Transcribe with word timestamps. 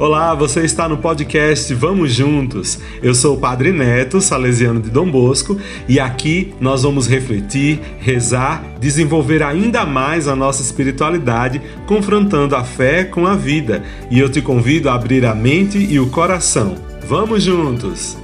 Olá, 0.00 0.34
você 0.34 0.64
está 0.64 0.88
no 0.88 0.96
podcast 0.96 1.74
Vamos 1.74 2.14
Juntos. 2.14 2.78
Eu 3.02 3.14
sou 3.14 3.36
o 3.36 3.38
Padre 3.38 3.70
Neto, 3.70 4.18
salesiano 4.18 4.80
de 4.80 4.88
Dom 4.88 5.10
Bosco, 5.10 5.60
e 5.86 6.00
aqui 6.00 6.54
nós 6.58 6.84
vamos 6.84 7.06
refletir, 7.06 7.78
rezar, 7.98 8.64
desenvolver 8.80 9.42
ainda 9.42 9.84
mais 9.84 10.26
a 10.26 10.34
nossa 10.34 10.62
espiritualidade, 10.62 11.60
confrontando 11.86 12.56
a 12.56 12.64
fé 12.64 13.04
com 13.04 13.26
a 13.26 13.36
vida. 13.36 13.82
E 14.10 14.18
eu 14.18 14.30
te 14.30 14.40
convido 14.40 14.88
a 14.88 14.94
abrir 14.94 15.26
a 15.26 15.34
mente 15.34 15.76
e 15.76 16.00
o 16.00 16.08
coração. 16.08 16.76
Vamos 17.06 17.42
juntos! 17.42 18.19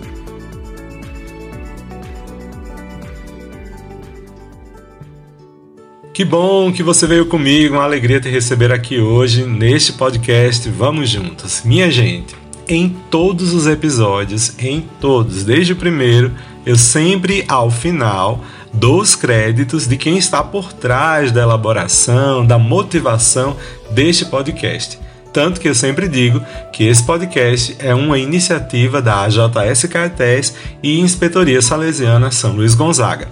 Que 6.17 6.25
bom 6.25 6.73
que 6.73 6.83
você 6.83 7.07
veio 7.07 7.27
comigo, 7.27 7.75
uma 7.75 7.85
alegria 7.85 8.19
te 8.19 8.31
receber 8.31 8.73
aqui 8.73 8.99
hoje 8.99 9.45
neste 9.45 9.93
podcast 9.93 10.67
Vamos 10.71 11.11
Juntos. 11.11 11.61
Minha 11.63 11.91
gente, 11.91 12.35
em 12.67 12.89
todos 13.11 13.53
os 13.53 13.67
episódios, 13.67 14.55
em 14.59 14.81
todos, 14.99 15.45
desde 15.45 15.75
o 15.75 15.77
primeiro, 15.77 16.33
eu 16.65 16.79
sempre 16.79 17.45
ao 17.47 17.71
final 17.71 18.43
dou 18.73 18.99
os 18.99 19.15
créditos 19.15 19.87
de 19.87 19.99
quem 19.99 20.17
está 20.17 20.43
por 20.43 20.73
trás 20.73 21.31
da 21.31 21.43
elaboração, 21.43 22.47
da 22.47 22.59
motivação 22.59 23.55
deste 23.91 24.25
podcast. 24.25 24.99
Tanto 25.37 25.61
que 25.61 25.69
eu 25.69 25.75
sempre 25.75 26.09
digo 26.09 26.41
que 26.73 26.85
esse 26.85 27.05
podcast 27.05 27.77
é 27.79 27.95
uma 27.95 28.19
iniciativa 28.19 29.03
da 29.03 29.25
AJS 29.25 29.85
Cartés 29.85 30.55
e 30.83 30.99
Inspetoria 30.99 31.61
Salesiana 31.61 32.31
São 32.31 32.53
Luís 32.53 32.75
Gonzaga. 32.75 33.29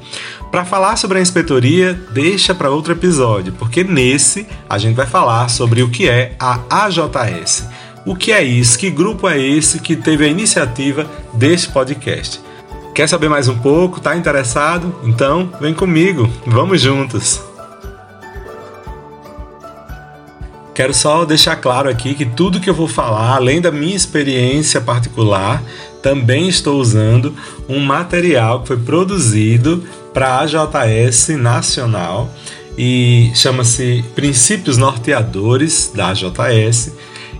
Para 0.54 0.64
falar 0.64 0.94
sobre 0.94 1.18
a 1.18 1.20
inspetoria, 1.20 2.00
deixa 2.12 2.54
para 2.54 2.70
outro 2.70 2.92
episódio, 2.92 3.52
porque 3.54 3.82
nesse 3.82 4.46
a 4.70 4.78
gente 4.78 4.94
vai 4.94 5.04
falar 5.04 5.48
sobre 5.48 5.82
o 5.82 5.90
que 5.90 6.08
é 6.08 6.36
a 6.38 6.60
AJS. 6.84 7.66
O 8.06 8.14
que 8.14 8.30
é 8.30 8.40
isso? 8.40 8.78
Que 8.78 8.88
grupo 8.88 9.28
é 9.28 9.36
esse 9.36 9.80
que 9.80 9.96
teve 9.96 10.24
a 10.24 10.28
iniciativa 10.28 11.10
deste 11.32 11.70
podcast? 11.70 12.40
Quer 12.94 13.08
saber 13.08 13.28
mais 13.28 13.48
um 13.48 13.58
pouco? 13.58 13.98
Tá 13.98 14.16
interessado? 14.16 14.94
Então, 15.02 15.52
vem 15.60 15.74
comigo, 15.74 16.30
vamos 16.46 16.80
juntos. 16.80 17.42
Quero 20.72 20.94
só 20.94 21.24
deixar 21.24 21.56
claro 21.56 21.88
aqui 21.88 22.14
que 22.14 22.24
tudo 22.24 22.60
que 22.60 22.70
eu 22.70 22.74
vou 22.74 22.86
falar, 22.86 23.34
além 23.34 23.60
da 23.60 23.72
minha 23.72 23.96
experiência 23.96 24.80
particular, 24.80 25.60
também 26.00 26.48
estou 26.48 26.80
usando 26.80 27.34
um 27.68 27.80
material 27.80 28.60
que 28.60 28.68
foi 28.68 28.76
produzido 28.76 29.82
para 30.14 30.28
a 30.28 30.40
AJS 30.42 31.30
Nacional 31.30 32.32
e 32.78 33.32
chama-se 33.34 34.04
Princípios 34.14 34.78
Norteadores 34.78 35.90
da 35.92 36.10
AJS. 36.10 36.92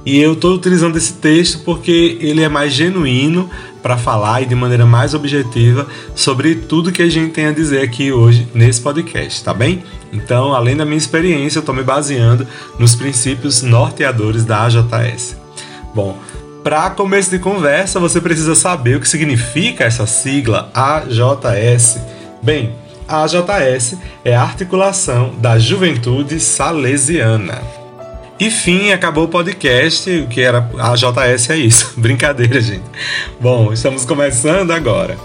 E 0.04 0.20
eu 0.20 0.34
estou 0.34 0.54
utilizando 0.54 0.96
esse 0.96 1.14
texto 1.14 1.60
porque 1.64 2.18
ele 2.20 2.42
é 2.42 2.48
mais 2.48 2.72
genuíno 2.72 3.48
para 3.80 3.96
falar 3.96 4.42
e 4.42 4.46
de 4.46 4.54
maneira 4.54 4.84
mais 4.84 5.14
objetiva 5.14 5.86
sobre 6.14 6.56
tudo 6.56 6.92
que 6.92 7.02
a 7.02 7.08
gente 7.08 7.32
tem 7.32 7.46
a 7.46 7.52
dizer 7.52 7.80
aqui 7.82 8.12
hoje 8.12 8.48
nesse 8.52 8.80
podcast, 8.80 9.42
tá 9.42 9.54
bem? 9.54 9.84
Então, 10.12 10.52
além 10.52 10.76
da 10.76 10.84
minha 10.84 10.98
experiência, 10.98 11.58
eu 11.58 11.60
estou 11.60 11.74
me 11.74 11.82
baseando 11.82 12.46
nos 12.78 12.94
princípios 12.94 13.62
norteadores 13.62 14.44
da 14.44 14.64
AJS. 14.64 15.36
Bom, 15.94 16.18
para 16.62 16.90
começo 16.90 17.30
de 17.30 17.38
conversa, 17.38 18.00
você 18.00 18.20
precisa 18.20 18.54
saber 18.54 18.96
o 18.96 19.00
que 19.00 19.08
significa 19.08 19.84
essa 19.84 20.06
sigla 20.06 20.70
AJS. 20.74 21.98
Bem, 22.44 22.74
a 23.08 23.22
AJS 23.22 23.96
é 24.22 24.36
a 24.36 24.42
articulação 24.42 25.32
da 25.38 25.58
Juventude 25.58 26.38
Salesiana. 26.38 27.62
E 28.38 28.50
fim, 28.50 28.92
acabou 28.92 29.24
o 29.24 29.28
podcast, 29.28 30.10
o 30.10 30.26
que 30.26 30.42
era 30.42 30.68
a 30.78 30.94
JS 30.94 31.48
é 31.48 31.56
isso. 31.56 31.94
Brincadeira, 31.96 32.60
gente. 32.60 32.84
Bom, 33.40 33.72
estamos 33.72 34.04
começando 34.04 34.72
agora. 34.72 35.16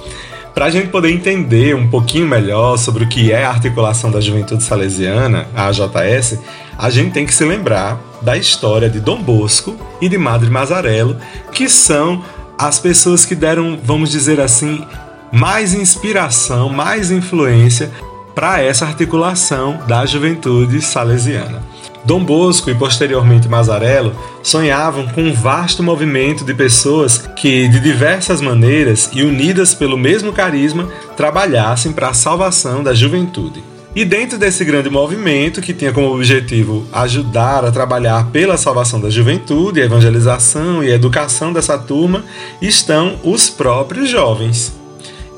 Para 0.56 0.68
a 0.68 0.70
gente 0.70 0.88
poder 0.88 1.12
entender 1.12 1.76
um 1.76 1.90
pouquinho 1.90 2.26
melhor 2.26 2.78
sobre 2.78 3.04
o 3.04 3.10
que 3.10 3.34
é 3.34 3.44
a 3.44 3.50
articulação 3.50 4.10
da 4.10 4.22
juventude 4.22 4.64
salesiana, 4.64 5.46
a 5.54 5.68
AJS, 5.68 6.40
a 6.78 6.90
gente 6.90 7.12
tem 7.12 7.26
que 7.26 7.34
se 7.34 7.44
lembrar 7.44 8.00
da 8.22 8.38
história 8.38 8.90
de 8.90 9.02
Dom 9.02 9.22
Bosco 9.22 9.76
e 10.00 10.08
de 10.08 10.18
Madre 10.18 10.50
Mazarello, 10.50 11.18
que 11.52 11.68
são 11.68 12.24
as 12.58 12.80
pessoas 12.80 13.26
que 13.26 13.36
deram, 13.36 13.78
vamos 13.84 14.10
dizer 14.10 14.40
assim, 14.40 14.86
mais 15.32 15.74
inspiração, 15.74 16.70
mais 16.70 17.12
influência 17.12 17.92
para 18.34 18.62
essa 18.62 18.86
articulação 18.86 19.80
da 19.88 20.06
juventude 20.06 20.82
salesiana. 20.82 21.62
Dom 22.06 22.24
Bosco 22.24 22.70
e 22.70 22.76
posteriormente 22.76 23.50
Mazarello 23.50 24.16
sonhavam 24.42 25.08
com 25.08 25.22
um 25.22 25.34
vasto 25.34 25.84
movimento 25.84 26.46
de 26.46 26.54
pessoas 26.54 27.30
que, 27.36 27.68
de 27.68 27.80
diversas 27.80 28.42
maneiras 28.42 29.10
e 29.14 29.22
unidas 29.24 29.74
pelo 29.74 29.98
mesmo 29.98 30.32
carisma, 30.32 30.88
trabalhassem 31.18 31.92
para 31.92 32.10
a 32.10 32.14
salvação 32.14 32.82
da 32.82 32.94
juventude. 32.94 33.62
E 33.96 34.06
dentro 34.06 34.38
desse 34.38 34.64
grande 34.64 34.90
movimento, 34.90 35.62
que 35.62 35.74
tinha 35.74 35.92
como 35.92 36.14
objetivo 36.14 36.86
ajudar 36.94 37.66
a 37.66 37.72
trabalhar 37.72 38.28
pela 38.32 38.56
salvação 38.56 39.02
da 39.02 39.10
juventude, 39.10 39.82
a 39.82 39.86
evangelização 39.86 40.84
e 40.84 40.92
a 40.92 40.96
educação 40.96 41.52
dessa 41.52 41.78
turma, 41.78 42.24
estão 42.62 43.20
os 43.24 43.50
próprios 43.50 44.10
jovens. 44.10 44.79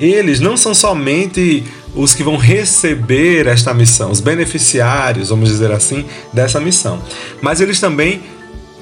Eles 0.02 0.40
não 0.40 0.56
são 0.56 0.74
somente 0.74 1.62
os 1.94 2.12
que 2.12 2.24
vão 2.24 2.36
receber 2.36 3.46
esta 3.46 3.72
missão, 3.72 4.10
os 4.10 4.18
beneficiários, 4.18 5.28
vamos 5.28 5.48
dizer 5.48 5.70
assim, 5.70 6.04
dessa 6.32 6.58
missão. 6.58 7.00
Mas 7.40 7.60
eles 7.60 7.78
também, 7.78 8.20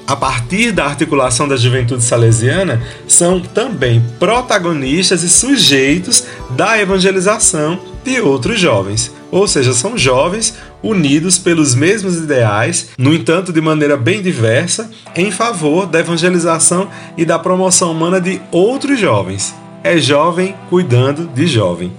a 0.07 0.15
partir 0.15 0.71
da 0.71 0.83
articulação 0.83 1.47
da 1.47 1.55
juventude 1.55 2.03
salesiana, 2.03 2.81
são 3.07 3.39
também 3.39 4.03
protagonistas 4.17 5.21
e 5.21 5.29
sujeitos 5.29 6.23
da 6.49 6.81
evangelização 6.81 7.79
de 8.03 8.19
outros 8.19 8.59
jovens. 8.59 9.11
Ou 9.29 9.47
seja, 9.47 9.73
são 9.73 9.95
jovens 9.95 10.55
unidos 10.81 11.37
pelos 11.37 11.75
mesmos 11.75 12.15
ideais, 12.17 12.87
no 12.97 13.13
entanto, 13.13 13.53
de 13.53 13.61
maneira 13.61 13.95
bem 13.95 14.23
diversa, 14.23 14.89
em 15.15 15.29
favor 15.29 15.85
da 15.85 15.99
evangelização 15.99 16.89
e 17.15 17.23
da 17.25 17.37
promoção 17.37 17.91
humana 17.91 18.19
de 18.19 18.41
outros 18.51 18.99
jovens. 18.99 19.60
É 19.83 19.97
jovem 19.97 20.55
cuidando 20.69 21.27
de 21.27 21.47
jovem. 21.47 21.91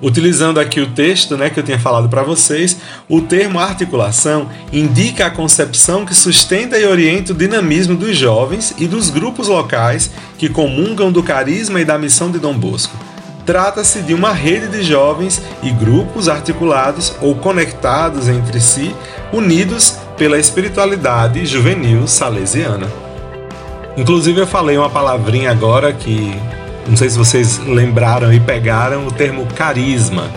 Utilizando 0.00 0.60
aqui 0.60 0.80
o 0.80 0.90
texto 0.90 1.36
né, 1.36 1.50
que 1.50 1.58
eu 1.58 1.64
tinha 1.64 1.78
falado 1.78 2.08
para 2.08 2.22
vocês, 2.22 2.76
o 3.08 3.20
termo 3.20 3.58
articulação 3.58 4.48
indica 4.72 5.26
a 5.26 5.30
concepção 5.30 6.04
que 6.04 6.14
sustenta 6.14 6.78
e 6.78 6.84
orienta 6.84 7.32
o 7.32 7.36
dinamismo 7.36 7.96
dos 7.96 8.16
jovens 8.16 8.74
e 8.78 8.86
dos 8.86 9.10
grupos 9.10 9.48
locais 9.48 10.10
que 10.38 10.48
comungam 10.48 11.10
do 11.10 11.22
carisma 11.22 11.80
e 11.80 11.84
da 11.84 11.98
missão 11.98 12.30
de 12.30 12.38
Dom 12.38 12.54
Bosco. 12.54 12.94
Trata-se 13.44 14.02
de 14.02 14.12
uma 14.14 14.32
rede 14.32 14.68
de 14.68 14.82
jovens 14.84 15.42
e 15.62 15.70
grupos 15.70 16.28
articulados 16.28 17.14
ou 17.20 17.34
conectados 17.34 18.28
entre 18.28 18.60
si, 18.60 18.94
unidos 19.32 19.96
pela 20.16 20.38
espiritualidade 20.38 21.44
juvenil 21.46 22.06
salesiana. 22.06 22.86
Inclusive, 23.96 24.40
eu 24.40 24.46
falei 24.46 24.76
uma 24.76 24.90
palavrinha 24.90 25.50
agora 25.50 25.92
que 25.92 26.36
não 26.88 26.96
sei 26.96 27.10
se 27.10 27.18
vocês 27.18 27.58
lembraram 27.58 28.32
e 28.32 28.40
pegaram 28.40 29.06
o 29.06 29.10
termo 29.10 29.46
carisma. 29.46 30.30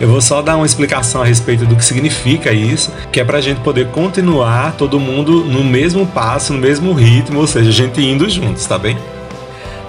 Eu 0.00 0.08
vou 0.08 0.20
só 0.20 0.40
dar 0.40 0.56
uma 0.56 0.64
explicação 0.64 1.20
a 1.20 1.26
respeito 1.26 1.66
do 1.66 1.76
que 1.76 1.84
significa 1.84 2.52
isso, 2.52 2.90
que 3.12 3.20
é 3.20 3.24
para 3.24 3.36
a 3.36 3.40
gente 3.40 3.60
poder 3.60 3.88
continuar 3.88 4.72
todo 4.72 4.98
mundo 4.98 5.44
no 5.44 5.62
mesmo 5.62 6.06
passo, 6.06 6.54
no 6.54 6.58
mesmo 6.58 6.94
ritmo, 6.94 7.38
ou 7.38 7.46
seja, 7.46 7.68
a 7.68 7.72
gente 7.72 8.00
indo 8.00 8.28
juntos, 8.30 8.64
tá 8.64 8.78
bem? 8.78 8.96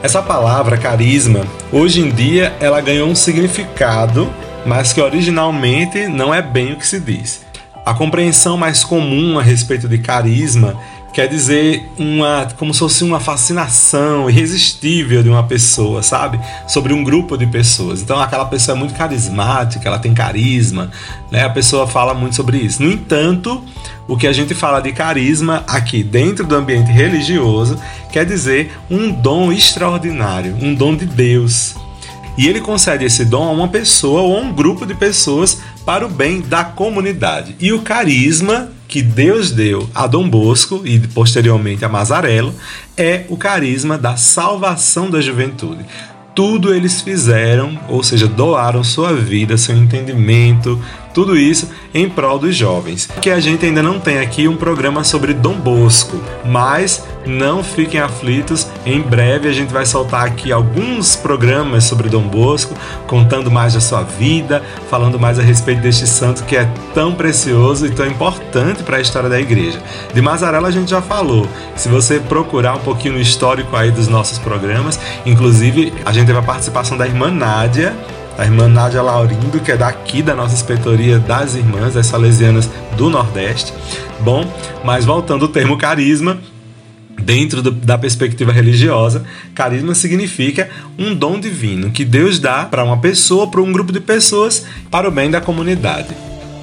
Essa 0.03 0.21
palavra 0.21 0.77
carisma, 0.77 1.45
hoje 1.71 2.01
em 2.01 2.09
dia, 2.09 2.53
ela 2.59 2.81
ganhou 2.81 3.07
um 3.07 3.16
significado, 3.16 4.29
mas 4.66 4.91
que 4.91 5.00
originalmente 5.00 6.07
não 6.07 6.33
é 6.33 6.41
bem 6.41 6.73
o 6.73 6.75
que 6.75 6.85
se 6.85 7.00
diz. 7.00 7.45
A 7.85 7.94
compreensão 7.94 8.57
mais 8.57 8.83
comum 8.83 9.39
a 9.39 9.41
respeito 9.41 9.88
de 9.88 9.97
carisma 9.97 10.75
quer 11.13 11.27
dizer 11.27 11.89
uma 11.97 12.47
como 12.57 12.74
se 12.74 12.80
fosse 12.80 13.03
uma 13.03 13.19
fascinação 13.19 14.30
irresistível 14.30 15.21
de 15.21 15.30
uma 15.30 15.44
pessoa, 15.44 16.01
sabe? 16.01 16.39
Sobre 16.68 16.94
um 16.94 17.03
grupo 17.03 17.38
de 17.38 17.45
pessoas. 17.45 18.01
Então 18.01 18.19
aquela 18.19 18.45
pessoa 18.45 18.75
é 18.75 18.80
muito 18.80 18.94
carismática, 18.94 19.88
ela 19.88 20.00
tem 20.00 20.13
carisma, 20.13 20.89
né? 21.30 21.44
A 21.44 21.50
pessoa 21.50 21.88
fala 21.88 22.13
muito 22.13 22.36
sobre 22.36 22.57
isso. 22.57 22.81
No 22.81 22.91
entanto, 22.91 23.63
o 24.07 24.18
que 24.18 24.27
a 24.27 24.33
gente 24.33 24.53
fala 24.53 24.80
de 24.80 24.91
carisma 24.91 25.63
aqui 25.68 26.03
dentro 26.03 26.45
do 26.45 26.56
ambiente 26.56 26.91
religioso 26.91 27.77
quer 28.12 28.25
dizer 28.25 28.71
um 28.89 29.12
dom 29.12 29.51
extraordinário, 29.51 30.57
um 30.62 30.74
dom 30.74 30.95
de 30.95 31.06
Deus. 31.06 31.75
E 32.38 32.47
ele 32.47 32.62
concede 32.62 33.06
esse 33.06 33.25
dom 33.25 33.44
a 33.44 33.51
uma 33.51 33.68
pessoa 33.68 34.21
ou 34.21 34.38
a 34.38 34.39
um 34.39 34.53
grupo 34.53 34.86
de 34.86 34.95
pessoas 34.95 35.62
para 35.86 36.06
o 36.06 36.09
bem 36.09 36.41
da 36.41 36.63
comunidade. 36.63 37.56
E 37.59 37.74
o 37.74 37.81
carisma 37.81 38.69
que 38.91 39.01
Deus 39.01 39.51
deu 39.51 39.89
a 39.95 40.05
Dom 40.05 40.29
Bosco 40.29 40.81
e 40.83 40.99
posteriormente 40.99 41.85
a 41.85 41.89
Mazarello 41.89 42.53
é 42.97 43.23
o 43.29 43.38
carisma 43.38 43.97
da 43.97 44.17
salvação 44.17 45.09
da 45.09 45.21
juventude. 45.21 45.85
Tudo 46.35 46.73
eles 46.73 47.01
fizeram, 47.01 47.79
ou 47.88 48.03
seja, 48.03 48.27
doaram 48.27 48.83
sua 48.83 49.13
vida, 49.13 49.57
seu 49.57 49.77
entendimento, 49.77 50.77
tudo 51.13 51.38
isso 51.38 51.69
em 51.93 52.09
prol 52.09 52.38
dos 52.38 52.53
jovens. 52.53 53.07
Que 53.21 53.29
a 53.29 53.39
gente 53.39 53.65
ainda 53.65 53.81
não 53.81 53.97
tem 53.97 54.19
aqui 54.19 54.45
um 54.45 54.57
programa 54.57 55.05
sobre 55.05 55.33
Dom 55.33 55.55
Bosco, 55.55 56.21
mas 56.45 57.05
não 57.25 57.63
fiquem 57.63 58.00
aflitos, 58.00 58.68
em 58.85 59.01
breve 59.01 59.47
a 59.47 59.53
gente 59.53 59.71
vai 59.71 59.85
soltar 59.85 60.25
aqui 60.25 60.51
alguns 60.51 61.15
programas 61.15 61.83
sobre 61.83 62.09
Dom 62.09 62.27
Bosco, 62.27 62.75
contando 63.07 63.51
mais 63.51 63.73
da 63.73 63.81
sua 63.81 64.03
vida, 64.03 64.62
falando 64.89 65.19
mais 65.19 65.39
a 65.39 65.41
respeito 65.41 65.81
deste 65.81 66.07
santo 66.07 66.44
que 66.44 66.56
é 66.56 66.68
tão 66.94 67.13
precioso 67.13 67.85
e 67.85 67.91
tão 67.91 68.07
importante 68.07 68.83
para 68.83 68.97
a 68.97 69.01
história 69.01 69.29
da 69.29 69.39
igreja. 69.39 69.79
De 70.13 70.21
Mazarela 70.21 70.68
a 70.68 70.71
gente 70.71 70.89
já 70.89 71.01
falou. 71.01 71.47
Se 71.75 71.89
você 71.89 72.19
procurar 72.19 72.75
um 72.75 72.79
pouquinho 72.79 73.15
no 73.15 73.19
histórico 73.19 73.75
aí 73.75 73.91
dos 73.91 74.07
nossos 74.07 74.38
programas, 74.39 75.00
inclusive 75.25 75.94
a 76.06 76.12
gente 76.12 76.27
teve 76.27 76.39
a 76.39 76.44
participação 76.44 76.97
da 76.97 77.06
irmã 77.06 77.29
Nádia, 77.29 77.95
a 78.38 78.45
irmã 78.45 78.67
Nádia 78.67 79.01
Laurindo, 79.01 79.59
que 79.59 79.71
é 79.71 79.77
daqui 79.77 80.21
da 80.21 80.33
nossa 80.33 80.56
inspetoria 80.56 81.19
das 81.19 81.56
irmãs, 81.56 81.94
das 81.94 82.07
salesianas 82.07 82.69
do 82.97 83.09
Nordeste. 83.09 83.74
Bom, 84.21 84.45
mas 84.83 85.06
voltando 85.06 85.45
ao 85.45 85.51
termo 85.51 85.77
carisma, 85.77 86.38
dentro 87.19 87.62
do, 87.62 87.72
da 87.72 87.98
perspectiva 87.98 88.52
religiosa, 88.52 89.24
carisma 89.54 89.96
significa 89.96 90.69
um 90.98 91.13
dom 91.16 91.40
divino 91.40 91.92
que 91.92 92.06
Deus 92.06 92.40
dá 92.40 92.66
para 92.66 92.84
uma 92.84 92.98
pessoa, 92.98 93.50
para 93.50 93.62
um 93.62 93.72
grupo 93.72 93.92
de 93.92 94.00
pessoas, 94.00 94.66
para 94.90 95.08
o 95.08 95.12
bem 95.12 95.30
da 95.30 95.42
comunidade. 95.42 96.16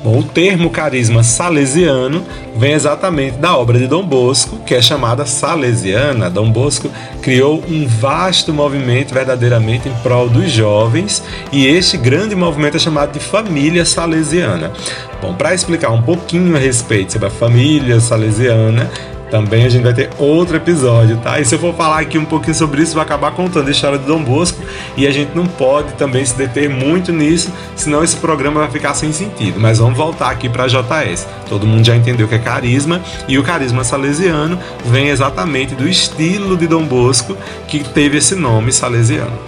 Bom, 0.03 0.21
o 0.21 0.23
termo 0.23 0.71
carisma 0.71 1.25
salesiano 1.25 2.25
vem 2.57 2.73
exatamente 2.73 3.37
da 3.39 3.57
obra 3.57 3.79
de 3.79 3.89
Dom 3.89 4.07
Bosco, 4.07 4.59
que 4.65 4.75
é 4.75 4.81
chamada 4.81 5.27
salesiana. 5.27 6.31
Dom 6.31 6.53
Bosco 6.53 6.89
criou 7.21 7.65
um 7.69 7.85
vasto 7.85 8.55
movimento 8.55 9.13
verdadeiramente 9.13 9.89
em 9.89 9.95
prol 9.97 10.29
dos 10.29 10.53
jovens, 10.53 11.21
e 11.51 11.67
este 11.67 11.97
grande 11.97 12.37
movimento 12.37 12.77
é 12.77 12.81
chamado 12.81 13.13
de 13.13 13.19
família 13.19 13.85
salesiana. 13.85 14.73
Bom, 15.21 15.35
para 15.35 15.53
explicar 15.53 15.91
um 15.91 16.01
pouquinho 16.01 16.55
a 16.55 16.61
respeito 16.61 17.15
sobre 17.15 17.27
a 17.27 17.31
família 17.31 17.99
salesiana, 17.99 18.89
também 19.31 19.65
a 19.65 19.69
gente 19.69 19.83
vai 19.83 19.93
ter 19.93 20.11
outro 20.19 20.57
episódio, 20.57 21.19
tá? 21.19 21.39
E 21.39 21.45
se 21.45 21.55
eu 21.55 21.59
for 21.59 21.75
falar 21.75 22.01
aqui 22.01 22.19
um 22.19 22.25
pouquinho 22.25 22.55
sobre 22.55 22.83
isso, 22.83 22.95
vai 22.95 23.05
acabar 23.05 23.31
contando 23.33 23.69
a 23.69 23.71
história 23.71 23.99
de 23.99 24.05
Dom 24.05 24.23
Bosco 24.23 24.61
e 24.97 25.07
a 25.07 25.11
gente 25.11 25.35
não 25.35 25.47
pode 25.47 25.93
também 25.95 26.25
se 26.25 26.37
deter 26.37 26.69
muito 26.69 27.13
nisso, 27.13 27.53
senão 27.77 28.03
esse 28.03 28.17
programa 28.17 28.61
vai 28.61 28.71
ficar 28.71 28.95
sem 28.95 29.13
sentido. 29.13 29.61
Mas 29.61 29.79
vamos 29.79 29.97
voltar 29.97 30.31
aqui 30.31 30.49
para 30.49 30.67
JS. 30.67 31.27
Todo 31.49 31.67
mundo 31.67 31.85
já 31.85 31.97
entendeu 31.97 32.27
que 32.27 32.35
é 32.35 32.39
carisma 32.39 33.01
e 33.27 33.39
o 33.39 33.43
carisma 33.43 33.85
salesiano 33.85 34.59
vem 34.87 35.09
exatamente 35.09 35.75
do 35.75 35.89
estilo 35.89 36.57
de 36.57 36.67
Dom 36.67 36.85
Bosco 36.85 37.37
que 37.67 37.81
teve 37.81 38.19
esse 38.19 38.35
nome 38.35 38.73
salesiano. 38.73 39.39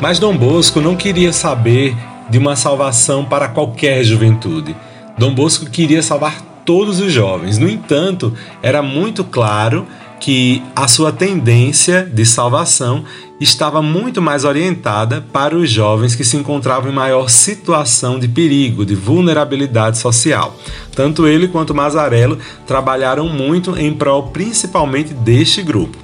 Mas 0.00 0.18
Dom 0.18 0.36
Bosco 0.36 0.80
não 0.80 0.94
queria 0.96 1.32
saber 1.32 1.96
de 2.28 2.38
uma 2.38 2.56
salvação 2.56 3.24
para 3.24 3.48
qualquer 3.48 4.04
juventude. 4.04 4.76
Dom 5.16 5.34
Bosco 5.34 5.66
queria 5.66 6.02
salvar 6.02 6.47
todos 6.68 7.00
os 7.00 7.10
jovens. 7.10 7.56
No 7.56 7.66
entanto, 7.66 8.34
era 8.62 8.82
muito 8.82 9.24
claro 9.24 9.86
que 10.20 10.62
a 10.76 10.86
sua 10.86 11.10
tendência 11.10 12.04
de 12.04 12.26
salvação 12.26 13.04
estava 13.40 13.80
muito 13.80 14.20
mais 14.20 14.44
orientada 14.44 15.24
para 15.32 15.56
os 15.56 15.70
jovens 15.70 16.14
que 16.14 16.24
se 16.24 16.36
encontravam 16.36 16.90
em 16.90 16.94
maior 16.94 17.30
situação 17.30 18.18
de 18.18 18.28
perigo, 18.28 18.84
de 18.84 18.94
vulnerabilidade 18.94 19.96
social. 19.96 20.54
Tanto 20.94 21.26
ele 21.26 21.48
quanto 21.48 21.74
Mazarello 21.74 22.36
trabalharam 22.66 23.26
muito 23.30 23.74
em 23.78 23.94
prol 23.94 24.24
principalmente 24.24 25.14
deste 25.14 25.62
grupo. 25.62 25.96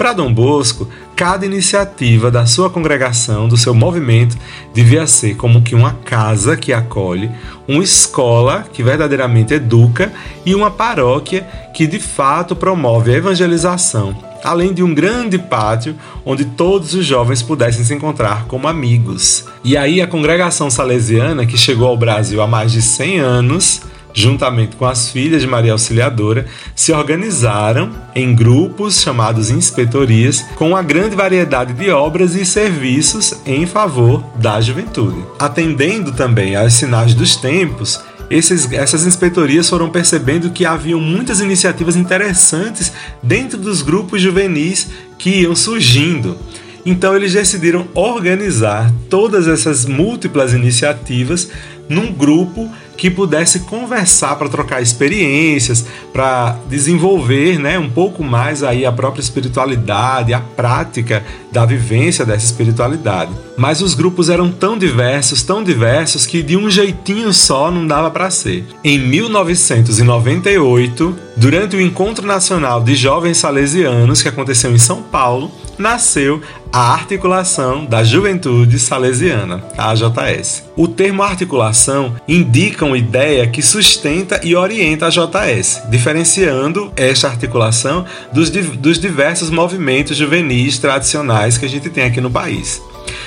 Para 0.00 0.14
Dom 0.14 0.32
Bosco, 0.32 0.88
cada 1.14 1.44
iniciativa 1.44 2.30
da 2.30 2.46
sua 2.46 2.70
congregação, 2.70 3.46
do 3.46 3.58
seu 3.58 3.74
movimento, 3.74 4.34
devia 4.72 5.06
ser 5.06 5.36
como 5.36 5.60
que 5.60 5.74
uma 5.74 5.92
casa 5.92 6.56
que 6.56 6.72
acolhe, 6.72 7.30
uma 7.68 7.84
escola 7.84 8.64
que 8.72 8.82
verdadeiramente 8.82 9.52
educa 9.52 10.10
e 10.46 10.54
uma 10.54 10.70
paróquia 10.70 11.46
que 11.74 11.86
de 11.86 11.98
fato 11.98 12.56
promove 12.56 13.12
a 13.12 13.18
evangelização, 13.18 14.16
além 14.42 14.72
de 14.72 14.82
um 14.82 14.94
grande 14.94 15.38
pátio 15.38 15.94
onde 16.24 16.46
todos 16.46 16.94
os 16.94 17.04
jovens 17.04 17.42
pudessem 17.42 17.84
se 17.84 17.92
encontrar 17.92 18.46
como 18.46 18.68
amigos. 18.68 19.44
E 19.62 19.76
aí 19.76 20.00
a 20.00 20.06
congregação 20.06 20.70
salesiana, 20.70 21.44
que 21.44 21.58
chegou 21.58 21.86
ao 21.86 21.98
Brasil 21.98 22.40
há 22.40 22.46
mais 22.46 22.72
de 22.72 22.80
100 22.80 23.18
anos, 23.18 23.82
juntamente 24.12 24.76
com 24.76 24.86
as 24.86 25.10
filhas 25.10 25.42
de 25.42 25.48
Maria 25.48 25.72
Auxiliadora, 25.72 26.46
se 26.74 26.92
organizaram 26.92 27.90
em 28.14 28.34
grupos 28.34 29.00
chamados 29.00 29.50
inspetorias, 29.50 30.42
com 30.56 30.70
uma 30.70 30.82
grande 30.82 31.16
variedade 31.16 31.72
de 31.72 31.90
obras 31.90 32.34
e 32.34 32.44
serviços 32.44 33.34
em 33.46 33.66
favor 33.66 34.22
da 34.36 34.60
juventude. 34.60 35.24
Atendendo 35.38 36.12
também 36.12 36.56
aos 36.56 36.74
sinais 36.74 37.14
dos 37.14 37.36
tempos, 37.36 38.00
esses, 38.30 38.70
essas 38.72 39.04
inspetorias 39.04 39.68
foram 39.68 39.90
percebendo 39.90 40.50
que 40.50 40.64
haviam 40.64 41.00
muitas 41.00 41.40
iniciativas 41.40 41.96
interessantes 41.96 42.92
dentro 43.20 43.58
dos 43.58 43.82
grupos 43.82 44.22
juvenis 44.22 44.88
que 45.18 45.40
iam 45.40 45.56
surgindo. 45.56 46.38
Então 46.86 47.14
eles 47.14 47.32
decidiram 47.32 47.88
organizar 47.92 48.90
todas 49.10 49.48
essas 49.48 49.84
múltiplas 49.84 50.54
iniciativas 50.54 51.50
num 51.90 52.10
grupo 52.12 52.70
que 52.96 53.10
pudesse 53.10 53.60
conversar 53.60 54.34
para 54.36 54.50
trocar 54.50 54.82
experiências, 54.82 55.86
para 56.12 56.58
desenvolver, 56.68 57.58
né, 57.58 57.78
um 57.78 57.88
pouco 57.88 58.22
mais 58.22 58.62
aí 58.62 58.84
a 58.84 58.92
própria 58.92 59.22
espiritualidade, 59.22 60.34
a 60.34 60.40
prática 60.40 61.24
da 61.50 61.64
vivência 61.64 62.26
dessa 62.26 62.44
espiritualidade. 62.44 63.32
Mas 63.56 63.80
os 63.80 63.94
grupos 63.94 64.28
eram 64.28 64.52
tão 64.52 64.76
diversos, 64.76 65.42
tão 65.42 65.64
diversos 65.64 66.26
que 66.26 66.42
de 66.42 66.58
um 66.58 66.70
jeitinho 66.70 67.32
só 67.32 67.70
não 67.70 67.86
dava 67.86 68.10
para 68.10 68.28
ser. 68.30 68.66
Em 68.84 68.98
1998, 68.98 71.16
durante 71.38 71.76
o 71.76 71.80
Encontro 71.80 72.26
Nacional 72.26 72.82
de 72.82 72.94
Jovens 72.94 73.38
Salesianos 73.38 74.20
que 74.20 74.28
aconteceu 74.28 74.70
em 74.72 74.78
São 74.78 75.00
Paulo, 75.02 75.50
nasceu 75.78 76.42
a 76.72 76.92
Articulação 76.92 77.84
da 77.84 78.04
Juventude 78.04 78.78
Salesiana, 78.78 79.64
a 79.76 79.90
AJS. 79.90 80.64
O 80.76 80.86
termo 80.86 81.22
articulação 81.22 81.79
indica 82.26 82.84
uma 82.84 82.98
ideia 82.98 83.46
que 83.46 83.62
sustenta 83.62 84.40
e 84.42 84.54
orienta 84.54 85.06
a 85.06 85.10
JS, 85.10 85.82
diferenciando 85.88 86.92
esta 86.96 87.28
articulação 87.28 88.04
dos, 88.32 88.50
dos 88.50 88.98
diversos 88.98 89.50
movimentos 89.50 90.16
juvenis 90.16 90.78
tradicionais 90.78 91.56
que 91.56 91.66
a 91.66 91.68
gente 91.68 91.88
tem 91.90 92.04
aqui 92.04 92.20
no 92.20 92.30
país. 92.30 92.82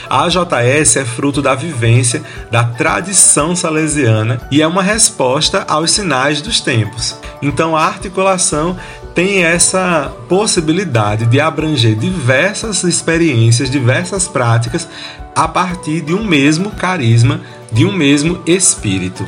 A 0.09 0.25
AJS 0.25 0.97
é 0.97 1.05
fruto 1.05 1.41
da 1.41 1.55
vivência 1.55 2.21
da 2.51 2.63
tradição 2.63 3.55
salesiana 3.55 4.47
e 4.51 4.61
é 4.61 4.67
uma 4.67 4.83
resposta 4.83 5.65
aos 5.67 5.91
sinais 5.91 6.41
dos 6.41 6.59
tempos. 6.59 7.15
Então 7.41 7.75
a 7.75 7.85
articulação 7.85 8.77
tem 9.15 9.43
essa 9.43 10.11
possibilidade 10.27 11.25
de 11.25 11.39
abranger 11.39 11.95
diversas 11.95 12.83
experiências, 12.83 13.69
diversas 13.69 14.27
práticas 14.27 14.87
a 15.35 15.47
partir 15.47 16.01
de 16.01 16.13
um 16.13 16.23
mesmo 16.23 16.71
carisma, 16.71 17.41
de 17.73 17.85
um 17.85 17.91
mesmo 17.91 18.41
espírito. 18.45 19.27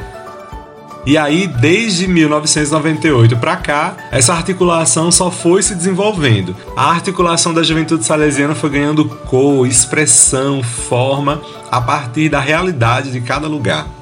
E 1.05 1.19
aí, 1.19 1.45
desde 1.45 2.07
1998 2.07 3.37
para 3.37 3.55
cá, 3.57 3.95
essa 4.11 4.33
articulação 4.33 5.11
só 5.11 5.29
foi 5.29 5.61
se 5.61 5.75
desenvolvendo. 5.75 6.55
A 6.75 6.89
articulação 6.89 7.53
da 7.53 7.61
juventude 7.61 8.03
salesiana 8.03 8.55
foi 8.55 8.71
ganhando 8.71 9.05
cor, 9.05 9.67
expressão, 9.67 10.63
forma 10.63 11.41
a 11.71 11.79
partir 11.79 12.29
da 12.29 12.39
realidade 12.39 13.11
de 13.11 13.21
cada 13.21 13.47
lugar. 13.47 13.94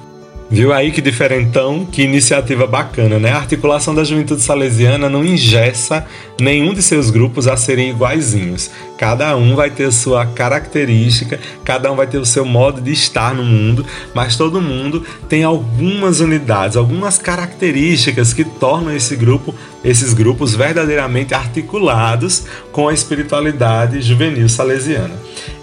Viu 0.53 0.71
aí 0.71 0.91
que 0.91 1.01
diferentão, 1.01 1.83
que 1.83 2.03
iniciativa 2.03 2.67
bacana, 2.67 3.17
né? 3.17 3.31
A 3.31 3.37
articulação 3.37 3.95
da 3.95 4.03
juventude 4.03 4.43
salesiana 4.43 5.09
não 5.09 5.25
ingessa 5.25 6.05
nenhum 6.39 6.75
de 6.75 6.83
seus 6.83 7.09
grupos 7.09 7.47
a 7.47 7.57
serem 7.57 7.89
iguaizinhos. 7.89 8.69
Cada 8.95 9.35
um 9.35 9.55
vai 9.55 9.71
ter 9.71 9.91
sua 9.91 10.27
característica, 10.27 11.39
cada 11.65 11.91
um 11.91 11.95
vai 11.95 12.05
ter 12.05 12.19
o 12.19 12.25
seu 12.25 12.45
modo 12.45 12.81
de 12.81 12.91
estar 12.91 13.33
no 13.33 13.43
mundo, 13.43 13.83
mas 14.13 14.35
todo 14.35 14.61
mundo 14.61 15.03
tem 15.27 15.43
algumas 15.43 16.19
unidades, 16.19 16.77
algumas 16.77 17.17
características 17.17 18.31
que 18.31 18.43
tornam 18.43 18.95
esse 18.95 19.15
grupo, 19.15 19.55
esses 19.83 20.13
grupos 20.13 20.53
verdadeiramente 20.53 21.33
articulados 21.33 22.43
com 22.71 22.87
a 22.87 22.93
espiritualidade 22.93 24.03
juvenil 24.03 24.47
salesiana. 24.47 25.15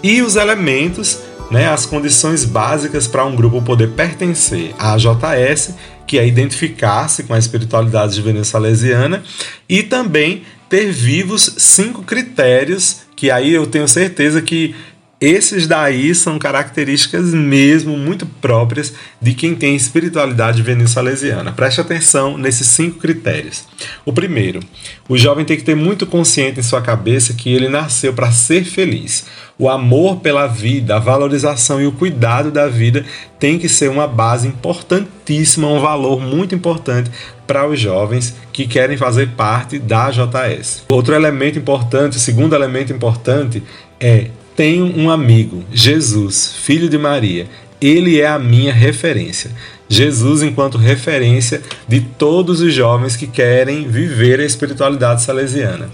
E 0.03 0.21
os 0.21 0.35
elementos 0.35 1.30
né, 1.51 1.67
as 1.67 1.85
condições 1.85 2.45
básicas 2.45 3.07
para 3.07 3.25
um 3.25 3.35
grupo 3.35 3.61
poder 3.61 3.89
pertencer 3.89 4.73
à 4.79 4.95
JS, 4.95 5.75
que 6.07 6.17
é 6.17 6.25
identificar-se 6.25 7.23
com 7.23 7.33
a 7.33 7.37
espiritualidade 7.37 8.15
juvenil 8.15 8.45
salesiana, 8.45 9.21
e 9.67 9.83
também 9.83 10.43
ter 10.69 10.89
vivos 10.91 11.55
cinco 11.57 12.01
critérios 12.01 13.01
que 13.21 13.29
aí 13.29 13.53
eu 13.53 13.67
tenho 13.67 13.87
certeza 13.87 14.41
que 14.41 14.73
Esses 15.21 15.67
daí 15.67 16.15
são 16.15 16.39
características 16.39 17.31
mesmo 17.31 17.95
muito 17.95 18.25
próprias 18.25 18.91
de 19.21 19.35
quem 19.35 19.53
tem 19.53 19.75
espiritualidade 19.75 20.63
salesiana. 20.87 21.51
Preste 21.51 21.79
atenção 21.79 22.39
nesses 22.39 22.65
cinco 22.65 22.97
critérios. 22.97 23.65
O 24.03 24.11
primeiro, 24.11 24.61
o 25.07 25.15
jovem 25.15 25.45
tem 25.45 25.57
que 25.57 25.63
ter 25.63 25.75
muito 25.75 26.07
consciente 26.07 26.59
em 26.59 26.63
sua 26.63 26.81
cabeça 26.81 27.35
que 27.35 27.53
ele 27.53 27.69
nasceu 27.69 28.13
para 28.13 28.31
ser 28.31 28.63
feliz. 28.63 29.27
O 29.59 29.69
amor 29.69 30.21
pela 30.21 30.47
vida, 30.47 30.95
a 30.95 30.99
valorização 30.99 31.79
e 31.79 31.85
o 31.85 31.91
cuidado 31.91 32.49
da 32.49 32.67
vida 32.67 33.05
tem 33.37 33.59
que 33.59 33.69
ser 33.69 33.91
uma 33.91 34.07
base 34.07 34.47
importantíssima, 34.47 35.67
um 35.67 35.79
valor 35.79 36.19
muito 36.19 36.55
importante 36.55 37.11
para 37.45 37.67
os 37.67 37.79
jovens 37.79 38.35
que 38.51 38.65
querem 38.65 38.97
fazer 38.97 39.29
parte 39.37 39.77
da 39.77 40.09
JS. 40.09 40.85
Outro 40.89 41.13
elemento 41.13 41.59
importante, 41.59 42.17
o 42.17 42.19
segundo 42.19 42.55
elemento 42.55 42.91
importante 42.91 43.61
é 43.99 44.31
tenho 44.61 44.95
um 44.95 45.09
amigo, 45.09 45.63
Jesus, 45.73 46.53
filho 46.55 46.87
de 46.87 46.95
Maria. 46.95 47.47
Ele 47.81 48.21
é 48.21 48.27
a 48.27 48.37
minha 48.37 48.71
referência. 48.71 49.49
Jesus, 49.89 50.43
enquanto 50.43 50.77
referência 50.77 51.63
de 51.87 51.99
todos 51.99 52.61
os 52.61 52.71
jovens 52.71 53.15
que 53.15 53.25
querem 53.25 53.87
viver 53.87 54.39
a 54.39 54.45
espiritualidade 54.45 55.23
salesiana. 55.23 55.89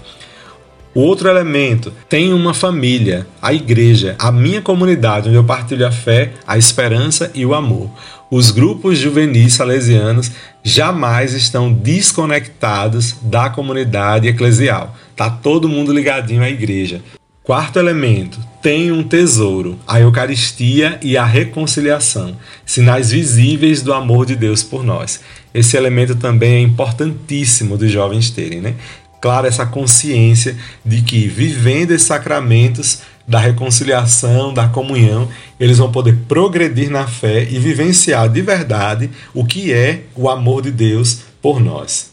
O 0.94 1.00
outro 1.00 1.30
elemento, 1.30 1.94
tenho 2.10 2.36
uma 2.36 2.52
família, 2.52 3.26
a 3.40 3.54
igreja, 3.54 4.14
a 4.18 4.30
minha 4.30 4.60
comunidade, 4.60 5.28
onde 5.28 5.38
eu 5.38 5.44
partilho 5.44 5.86
a 5.86 5.90
fé, 5.90 6.32
a 6.46 6.58
esperança 6.58 7.30
e 7.34 7.46
o 7.46 7.54
amor. 7.54 7.90
Os 8.30 8.50
grupos 8.50 8.98
juvenis 8.98 9.54
salesianos 9.54 10.30
jamais 10.62 11.32
estão 11.32 11.72
desconectados 11.72 13.14
da 13.22 13.48
comunidade 13.48 14.28
eclesial. 14.28 14.94
Tá 15.16 15.30
todo 15.30 15.70
mundo 15.70 15.90
ligadinho 15.90 16.42
à 16.42 16.50
igreja. 16.50 17.00
Quarto 17.48 17.78
elemento, 17.78 18.38
tem 18.60 18.92
um 18.92 19.02
tesouro, 19.02 19.78
a 19.86 19.98
Eucaristia 19.98 21.00
e 21.02 21.16
a 21.16 21.24
reconciliação, 21.24 22.36
sinais 22.66 23.10
visíveis 23.10 23.80
do 23.80 23.94
amor 23.94 24.26
de 24.26 24.36
Deus 24.36 24.62
por 24.62 24.84
nós. 24.84 25.20
Esse 25.54 25.74
elemento 25.74 26.14
também 26.14 26.56
é 26.56 26.60
importantíssimo 26.60 27.78
dos 27.78 27.90
jovens 27.90 28.28
terem, 28.28 28.60
né? 28.60 28.74
Claro, 29.18 29.46
essa 29.46 29.64
consciência 29.64 30.58
de 30.84 31.00
que 31.00 31.26
vivendo 31.26 31.92
esses 31.92 32.06
sacramentos 32.06 32.98
da 33.26 33.38
reconciliação, 33.38 34.52
da 34.52 34.68
comunhão, 34.68 35.26
eles 35.58 35.78
vão 35.78 35.90
poder 35.90 36.18
progredir 36.28 36.90
na 36.90 37.06
fé 37.06 37.48
e 37.50 37.58
vivenciar 37.58 38.28
de 38.28 38.42
verdade 38.42 39.08
o 39.32 39.46
que 39.46 39.72
é 39.72 40.02
o 40.14 40.28
amor 40.28 40.60
de 40.60 40.70
Deus 40.70 41.20
por 41.40 41.60
nós. 41.60 42.12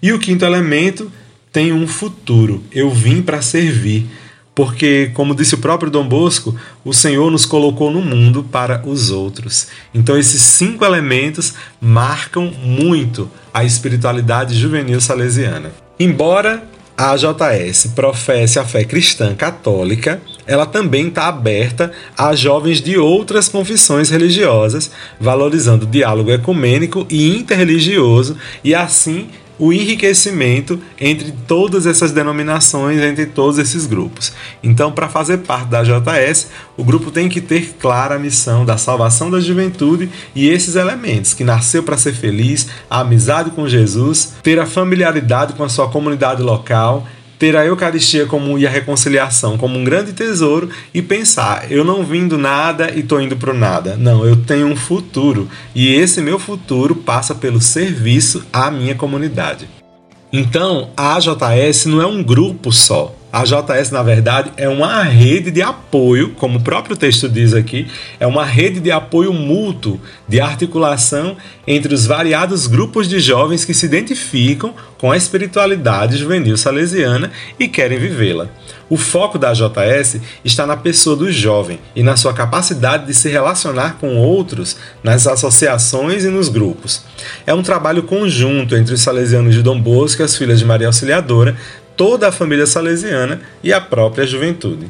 E 0.00 0.10
o 0.10 0.18
quinto 0.18 0.46
elemento 0.46 1.12
tem 1.52 1.70
um 1.70 1.86
futuro. 1.86 2.64
Eu 2.72 2.88
vim 2.88 3.20
para 3.20 3.42
servir 3.42 4.06
porque, 4.58 5.12
como 5.14 5.36
disse 5.36 5.54
o 5.54 5.58
próprio 5.58 5.88
Dom 5.88 6.08
Bosco, 6.08 6.52
o 6.84 6.92
Senhor 6.92 7.30
nos 7.30 7.46
colocou 7.46 7.92
no 7.92 8.02
mundo 8.02 8.42
para 8.42 8.82
os 8.84 9.08
outros. 9.08 9.68
Então, 9.94 10.18
esses 10.18 10.42
cinco 10.42 10.84
elementos 10.84 11.54
marcam 11.80 12.50
muito 12.60 13.30
a 13.54 13.62
espiritualidade 13.62 14.58
juvenil 14.58 15.00
salesiana. 15.00 15.70
Embora 16.00 16.64
a 16.96 17.14
JS 17.14 17.92
professe 17.94 18.58
a 18.58 18.64
fé 18.64 18.82
cristã 18.82 19.32
católica, 19.32 20.20
ela 20.44 20.66
também 20.66 21.06
está 21.06 21.28
aberta 21.28 21.92
a 22.16 22.34
jovens 22.34 22.80
de 22.80 22.98
outras 22.98 23.48
confissões 23.48 24.10
religiosas, 24.10 24.90
valorizando 25.20 25.86
o 25.86 25.88
diálogo 25.88 26.32
ecumênico 26.32 27.06
e 27.08 27.36
interreligioso 27.36 28.36
e 28.64 28.74
assim 28.74 29.28
o 29.58 29.72
enriquecimento 29.72 30.80
entre 31.00 31.32
todas 31.46 31.86
essas 31.86 32.12
denominações, 32.12 33.00
entre 33.00 33.26
todos 33.26 33.58
esses 33.58 33.86
grupos. 33.86 34.32
Então, 34.62 34.92
para 34.92 35.08
fazer 35.08 35.38
parte 35.38 35.68
da 35.68 35.82
JS, 35.82 36.48
o 36.76 36.84
grupo 36.84 37.10
tem 37.10 37.28
que 37.28 37.40
ter 37.40 37.74
clara 37.78 38.14
a 38.14 38.18
missão 38.18 38.64
da 38.64 38.76
salvação 38.76 39.30
da 39.30 39.40
juventude 39.40 40.08
e 40.34 40.48
esses 40.48 40.76
elementos, 40.76 41.34
que 41.34 41.44
nasceu 41.44 41.82
para 41.82 41.96
ser 41.96 42.14
feliz, 42.14 42.68
a 42.88 43.00
amizade 43.00 43.50
com 43.50 43.68
Jesus, 43.68 44.34
ter 44.42 44.58
a 44.60 44.66
familiaridade 44.66 45.54
com 45.54 45.64
a 45.64 45.68
sua 45.68 45.88
comunidade 45.88 46.42
local, 46.42 47.06
ter 47.38 47.56
a 47.56 47.64
Eucaristia 47.64 48.26
como, 48.26 48.58
e 48.58 48.66
a 48.66 48.70
reconciliação 48.70 49.56
como 49.56 49.78
um 49.78 49.84
grande 49.84 50.12
tesouro 50.12 50.68
e 50.92 51.00
pensar: 51.00 51.70
eu 51.70 51.84
não 51.84 52.04
vim 52.04 52.26
do 52.26 52.36
nada 52.36 52.90
e 52.94 53.00
estou 53.00 53.20
indo 53.20 53.36
para 53.36 53.52
o 53.52 53.54
nada. 53.54 53.96
Não, 53.96 54.26
eu 54.26 54.36
tenho 54.36 54.66
um 54.66 54.76
futuro 54.76 55.48
e 55.74 55.94
esse 55.94 56.20
meu 56.20 56.38
futuro 56.38 56.94
passa 56.96 57.34
pelo 57.34 57.60
serviço 57.60 58.44
à 58.52 58.70
minha 58.70 58.94
comunidade. 58.94 59.68
Então, 60.32 60.90
a 60.96 61.16
AJS 61.16 61.86
não 61.86 62.02
é 62.02 62.06
um 62.06 62.22
grupo 62.22 62.70
só. 62.70 63.14
A 63.30 63.44
JS, 63.44 63.90
na 63.90 64.02
verdade, 64.02 64.50
é 64.56 64.66
uma 64.70 65.02
rede 65.02 65.50
de 65.50 65.60
apoio, 65.60 66.30
como 66.30 66.58
o 66.58 66.62
próprio 66.62 66.96
texto 66.96 67.28
diz 67.28 67.52
aqui, 67.52 67.86
é 68.18 68.26
uma 68.26 68.42
rede 68.42 68.80
de 68.80 68.90
apoio 68.90 69.34
mútuo, 69.34 70.00
de 70.26 70.40
articulação 70.40 71.36
entre 71.66 71.92
os 71.92 72.06
variados 72.06 72.66
grupos 72.66 73.06
de 73.06 73.20
jovens 73.20 73.66
que 73.66 73.74
se 73.74 73.84
identificam 73.84 74.72
com 74.96 75.12
a 75.12 75.16
espiritualidade 75.16 76.16
juvenil 76.16 76.56
salesiana 76.56 77.30
e 77.58 77.68
querem 77.68 77.98
vivê-la. 77.98 78.48
O 78.88 78.96
foco 78.96 79.38
da 79.38 79.52
JS 79.52 80.20
está 80.42 80.66
na 80.66 80.76
pessoa 80.76 81.14
do 81.14 81.30
jovem 81.30 81.78
e 81.94 82.02
na 82.02 82.16
sua 82.16 82.32
capacidade 82.32 83.06
de 83.06 83.12
se 83.12 83.28
relacionar 83.28 83.98
com 84.00 84.16
outros 84.16 84.76
nas 85.02 85.26
associações 85.26 86.24
e 86.24 86.28
nos 86.28 86.48
grupos. 86.48 87.04
É 87.46 87.52
um 87.52 87.62
trabalho 87.62 88.02
conjunto 88.04 88.74
entre 88.74 88.94
os 88.94 89.02
salesianos 89.02 89.54
de 89.54 89.62
Dom 89.62 89.78
Bosco 89.78 90.22
e 90.22 90.24
as 90.24 90.34
filhas 90.34 90.58
de 90.58 90.64
Maria 90.64 90.86
Auxiliadora, 90.86 91.54
toda 91.98 92.28
a 92.28 92.32
família 92.32 92.64
salesiana 92.64 93.42
e 93.62 93.72
a 93.72 93.80
própria 93.80 94.26
juventude. 94.26 94.88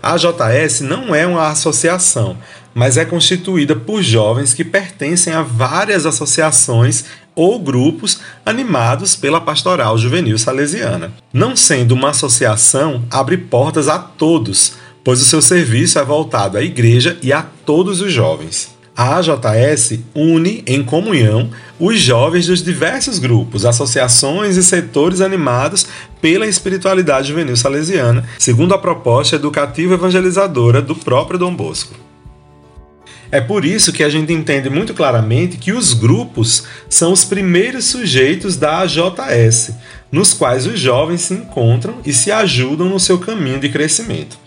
A 0.00 0.16
JS 0.16 0.80
não 0.80 1.14
é 1.14 1.26
uma 1.26 1.48
associação, 1.48 2.38
mas 2.72 2.96
é 2.96 3.04
constituída 3.04 3.74
por 3.74 4.02
jovens 4.02 4.54
que 4.54 4.64
pertencem 4.64 5.32
a 5.32 5.42
várias 5.42 6.06
associações 6.06 7.04
ou 7.34 7.58
grupos 7.58 8.20
animados 8.46 9.16
pela 9.16 9.40
pastoral 9.40 9.98
juvenil 9.98 10.38
salesiana. 10.38 11.12
Não 11.32 11.56
sendo 11.56 11.92
uma 11.92 12.10
associação, 12.10 13.02
abre 13.10 13.36
portas 13.36 13.88
a 13.88 13.98
todos, 13.98 14.74
pois 15.02 15.20
o 15.20 15.24
seu 15.24 15.42
serviço 15.42 15.98
é 15.98 16.04
voltado 16.04 16.56
à 16.56 16.62
igreja 16.62 17.18
e 17.20 17.32
a 17.32 17.42
todos 17.42 18.00
os 18.00 18.12
jovens. 18.12 18.73
A 18.96 19.16
AJS 19.16 19.98
une 20.14 20.62
em 20.68 20.84
comunhão 20.84 21.50
os 21.80 21.98
jovens 21.98 22.46
dos 22.46 22.62
diversos 22.62 23.18
grupos, 23.18 23.64
associações 23.64 24.56
e 24.56 24.62
setores 24.62 25.20
animados 25.20 25.86
pela 26.20 26.46
espiritualidade 26.46 27.28
juvenil 27.28 27.56
salesiana, 27.56 28.24
segundo 28.38 28.72
a 28.72 28.78
proposta 28.78 29.34
educativa 29.34 29.94
evangelizadora 29.94 30.80
do 30.80 30.94
próprio 30.94 31.38
Dom 31.38 31.54
Bosco. 31.54 31.94
É 33.32 33.40
por 33.40 33.64
isso 33.64 33.92
que 33.92 34.04
a 34.04 34.08
gente 34.08 34.32
entende 34.32 34.70
muito 34.70 34.94
claramente 34.94 35.56
que 35.56 35.72
os 35.72 35.92
grupos 35.92 36.62
são 36.88 37.12
os 37.12 37.24
primeiros 37.24 37.86
sujeitos 37.86 38.56
da 38.56 38.82
AJS, 38.82 39.72
nos 40.12 40.32
quais 40.32 40.68
os 40.68 40.78
jovens 40.78 41.22
se 41.22 41.34
encontram 41.34 41.96
e 42.06 42.12
se 42.12 42.30
ajudam 42.30 42.88
no 42.88 43.00
seu 43.00 43.18
caminho 43.18 43.58
de 43.58 43.68
crescimento. 43.70 44.38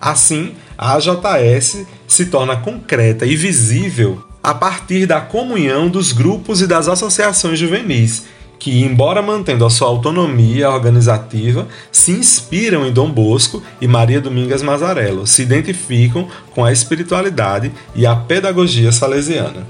Assim, 0.00 0.54
a 0.78 0.94
AJS 0.94 1.86
se 2.06 2.26
torna 2.26 2.56
concreta 2.56 3.24
e 3.24 3.36
visível 3.36 4.22
a 4.42 4.54
partir 4.54 5.06
da 5.06 5.20
comunhão 5.20 5.88
dos 5.88 6.12
grupos 6.12 6.60
e 6.60 6.66
das 6.66 6.86
associações 6.86 7.58
juvenis, 7.58 8.26
que, 8.58 8.84
embora 8.84 9.20
mantendo 9.20 9.66
a 9.66 9.70
sua 9.70 9.88
autonomia 9.88 10.70
organizativa, 10.70 11.66
se 11.90 12.12
inspiram 12.12 12.86
em 12.86 12.92
Dom 12.92 13.10
Bosco 13.10 13.62
e 13.80 13.88
Maria 13.88 14.20
Domingas 14.20 14.62
Mazarello, 14.62 15.26
se 15.26 15.42
identificam 15.42 16.28
com 16.54 16.64
a 16.64 16.72
espiritualidade 16.72 17.72
e 17.94 18.06
a 18.06 18.14
pedagogia 18.14 18.92
salesiana. 18.92 19.66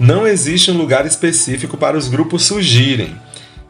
Não 0.00 0.26
existe 0.26 0.70
um 0.70 0.78
lugar 0.78 1.06
específico 1.06 1.76
para 1.76 1.96
os 1.96 2.08
grupos 2.08 2.44
surgirem 2.44 3.14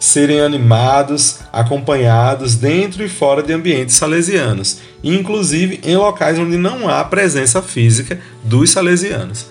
serem 0.04 0.40
animados, 0.40 1.38
acompanhados 1.50 2.56
dentro 2.56 3.02
e 3.02 3.08
fora 3.08 3.42
de 3.42 3.52
ambientes 3.52 3.96
salesianos, 3.96 4.80
inclusive 5.02 5.80
em 5.82 5.96
locais 5.96 6.38
onde 6.38 6.58
não 6.58 6.88
há 6.88 7.02
presença 7.04 7.62
física 7.62 8.20
dos 8.42 8.70
salesianos. 8.70 9.46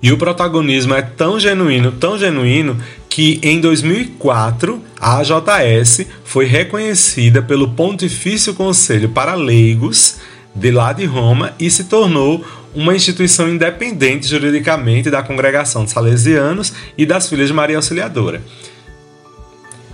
E 0.00 0.12
o 0.12 0.18
protagonismo 0.18 0.94
é 0.94 1.02
tão 1.02 1.38
genuíno, 1.38 1.92
tão 1.92 2.16
genuíno, 2.16 2.76
que 3.08 3.40
em 3.42 3.60
2004 3.60 4.80
a 5.00 5.18
AJS 5.18 6.06
foi 6.24 6.46
reconhecida 6.46 7.42
pelo 7.42 7.70
Pontifício 7.70 8.54
Conselho 8.54 9.08
para 9.08 9.34
Leigos 9.34 10.16
de 10.54 10.70
lá 10.70 10.92
de 10.92 11.04
Roma 11.04 11.54
e 11.58 11.68
se 11.70 11.84
tornou 11.84 12.44
uma 12.74 12.94
instituição 12.94 13.48
independente 13.48 14.26
juridicamente 14.28 15.10
da 15.10 15.22
congregação 15.22 15.84
de 15.84 15.90
salesianos 15.90 16.72
e 16.96 17.04
das 17.04 17.28
filhas 17.28 17.48
de 17.48 17.54
Maria 17.54 17.76
Auxiliadora. 17.76 18.40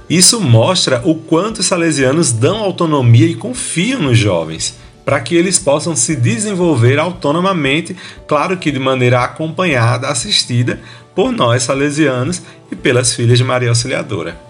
Isso 0.09 0.41
mostra 0.41 1.03
o 1.05 1.15
quanto 1.15 1.59
os 1.59 1.67
salesianos 1.67 2.33
dão 2.33 2.59
autonomia 2.59 3.27
e 3.27 3.35
confiam 3.35 4.00
nos 4.00 4.17
jovens, 4.17 4.79
para 5.05 5.21
que 5.21 5.35
eles 5.35 5.59
possam 5.59 5.95
se 5.95 6.17
desenvolver 6.17 6.99
autonomamente, 6.99 7.97
claro 8.27 8.57
que 8.57 8.71
de 8.71 8.79
maneira 8.79 9.23
acompanhada, 9.23 10.09
assistida 10.09 10.81
por 11.15 11.31
nós 11.31 11.62
salesianos 11.62 12.41
e 12.73 12.77
pelas 12.77 13.15
filhas 13.15 13.38
de 13.38 13.45
Maria 13.45 13.69
Auxiliadora. 13.69 14.48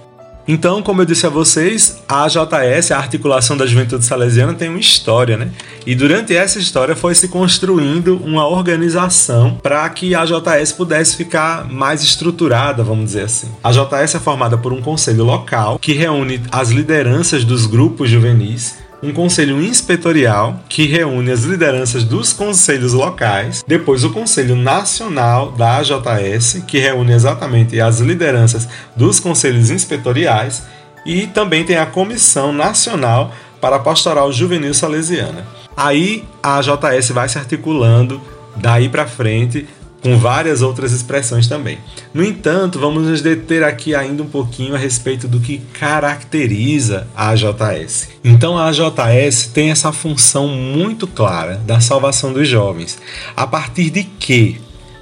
Então, 0.51 0.83
como 0.83 1.03
eu 1.03 1.05
disse 1.05 1.27
a 1.27 1.29
vocês, 1.29 2.03
a 2.09 2.25
AJS, 2.25 2.91
a 2.93 2.97
Articulação 2.97 3.55
da 3.55 3.67
Juventude 3.67 4.03
Salesiana, 4.03 4.55
tem 4.55 4.71
uma 4.71 4.79
história, 4.79 5.37
né? 5.37 5.51
E 5.87 5.95
durante 5.95 6.35
essa 6.35 6.59
história 6.59 6.97
foi 6.97 7.15
se 7.15 7.29
construindo 7.29 8.17
uma 8.25 8.49
organização 8.49 9.59
para 9.63 9.87
que 9.91 10.15
a 10.15 10.23
AJS 10.23 10.73
pudesse 10.73 11.17
ficar 11.17 11.71
mais 11.71 12.03
estruturada, 12.03 12.83
vamos 12.83 13.05
dizer 13.05 13.25
assim. 13.25 13.49
A 13.63 13.69
AJS 13.69 14.15
é 14.15 14.19
formada 14.19 14.57
por 14.57 14.73
um 14.73 14.81
conselho 14.81 15.23
local 15.23 15.79
que 15.79 15.93
reúne 15.93 16.41
as 16.51 16.71
lideranças 16.71 17.45
dos 17.45 17.67
grupos 17.67 18.09
juvenis 18.09 18.88
um 19.03 19.13
conselho 19.13 19.63
inspetorial 19.63 20.61
que 20.69 20.87
reúne 20.87 21.31
as 21.31 21.45
lideranças 21.45 22.05
dos 22.05 22.33
conselhos 22.33 22.93
locais, 22.93 23.65
depois 23.67 24.05
o 24.05 24.11
Conselho 24.11 24.57
Nacional 24.57 25.53
da 25.53 25.77
AJS, 25.77 26.65
que 26.67 26.79
reúne 26.79 27.13
exatamente 27.13 27.81
as 27.81 28.01
lideranças 28.01 28.69
dos 28.97 29.21
conselhos 29.21 29.71
inspetoriais, 29.71 30.65
e 31.07 31.27
também 31.27 31.65
tem 31.65 31.77
a 31.77 31.87
Comissão 31.87 32.53
Nacional 32.53 33.33
para 33.61 33.77
a 33.77 33.81
Pastoral 33.81 34.33
Juvenil 34.33 34.75
Salesiana. 34.75 35.47
Aí 35.77 36.25
a 36.43 36.59
AJS 36.59 37.11
vai 37.11 37.29
se 37.29 37.39
articulando 37.39 38.21
daí 38.57 38.89
para 38.89 39.07
frente 39.07 39.69
com 40.03 40.17
várias 40.17 40.63
outras 40.63 40.93
expressões 40.93 41.49
também. 41.49 41.79
No 42.15 42.25
entanto, 42.25 42.79
vamos 42.79 43.05
nos 43.05 43.21
deter 43.21 43.63
aqui 43.65 43.95
ainda 43.95 44.23
um 44.23 44.29
pouquinho 44.29 44.75
a 44.75 44.79
respeito 44.79 45.27
do 45.27 45.41
que 45.41 45.59
caracteriza 45.79 47.07
a 47.17 47.31
AJS. 47.31 48.09
Então, 48.23 48.57
a 48.57 48.69
AJS 48.69 49.51
tem 49.53 49.71
essa 49.71 49.93
função 49.93 50.49
muito 50.49 51.07
clara 51.07 51.57
da 51.57 51.81
salvação 51.81 52.33
dos 52.33 52.49
jovens. 52.49 52.99
A 53.37 53.47
partir 53.47 53.91
de 53.91 54.05
que? 54.05 54.61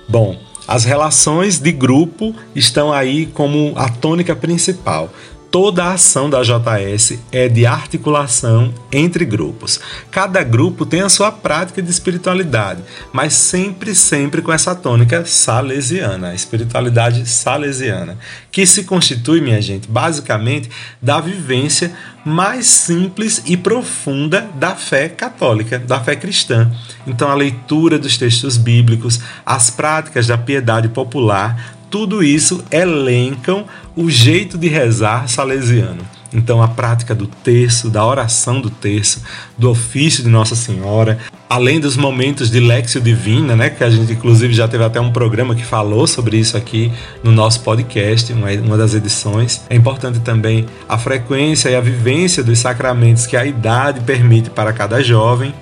Bom, 0.08 0.38
as 0.66 0.84
relações 0.84 1.58
de 1.60 1.70
grupo 1.70 2.34
estão 2.54 2.92
aí 2.92 3.26
como 3.26 3.72
a 3.76 3.88
tônica 3.88 4.34
principal 4.34 5.12
toda 5.56 5.84
a 5.84 5.92
ação 5.94 6.28
da 6.28 6.42
JS 6.42 7.18
é 7.32 7.48
de 7.48 7.64
articulação 7.64 8.74
entre 8.92 9.24
grupos. 9.24 9.80
Cada 10.10 10.42
grupo 10.44 10.84
tem 10.84 11.00
a 11.00 11.08
sua 11.08 11.32
prática 11.32 11.80
de 11.80 11.90
espiritualidade, 11.90 12.82
mas 13.10 13.32
sempre, 13.32 13.94
sempre 13.94 14.42
com 14.42 14.52
essa 14.52 14.74
tônica 14.74 15.24
salesiana, 15.24 16.28
a 16.28 16.34
espiritualidade 16.34 17.26
salesiana, 17.26 18.18
que 18.52 18.66
se 18.66 18.84
constitui, 18.84 19.40
minha 19.40 19.62
gente, 19.62 19.88
basicamente 19.88 20.68
da 21.00 21.20
vivência 21.20 21.90
mais 22.22 22.66
simples 22.66 23.40
e 23.46 23.56
profunda 23.56 24.50
da 24.56 24.74
fé 24.74 25.08
católica, 25.08 25.78
da 25.78 26.00
fé 26.00 26.16
cristã. 26.16 26.70
Então, 27.06 27.30
a 27.30 27.34
leitura 27.34 28.00
dos 28.00 28.18
textos 28.18 28.56
bíblicos, 28.56 29.20
as 29.46 29.70
práticas 29.70 30.26
da 30.26 30.36
piedade 30.36 30.88
popular, 30.88 31.75
tudo 31.90 32.22
isso 32.22 32.64
elencam 32.70 33.64
o 33.94 34.10
jeito 34.10 34.58
de 34.58 34.68
rezar 34.68 35.28
salesiano. 35.28 36.16
Então, 36.32 36.62
a 36.62 36.68
prática 36.68 37.14
do 37.14 37.26
terço, 37.26 37.88
da 37.88 38.04
oração 38.04 38.60
do 38.60 38.68
terço, 38.68 39.22
do 39.56 39.70
ofício 39.70 40.22
de 40.22 40.28
Nossa 40.28 40.54
Senhora, 40.54 41.18
além 41.48 41.80
dos 41.80 41.96
momentos 41.96 42.50
de 42.50 42.60
Lexio 42.60 43.00
Divina, 43.00 43.54
né, 43.56 43.70
que 43.70 43.82
a 43.82 43.88
gente 43.88 44.12
inclusive 44.12 44.52
já 44.52 44.66
teve 44.66 44.84
até 44.84 45.00
um 45.00 45.12
programa 45.12 45.54
que 45.54 45.64
falou 45.64 46.06
sobre 46.06 46.36
isso 46.36 46.56
aqui 46.56 46.92
no 47.22 47.32
nosso 47.32 47.60
podcast, 47.60 48.32
uma, 48.32 48.50
uma 48.50 48.76
das 48.76 48.92
edições. 48.92 49.62
É 49.70 49.76
importante 49.76 50.18
também 50.20 50.66
a 50.88 50.98
frequência 50.98 51.70
e 51.70 51.76
a 51.76 51.80
vivência 51.80 52.42
dos 52.42 52.58
sacramentos 52.58 53.26
que 53.26 53.36
a 53.36 53.46
idade 53.46 54.00
permite 54.00 54.50
para 54.50 54.72
cada 54.72 55.02
jovem. 55.02 55.54